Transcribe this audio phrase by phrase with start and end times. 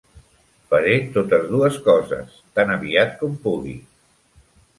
[0.71, 3.77] Faré totes dues coses, tan aviat com pugui.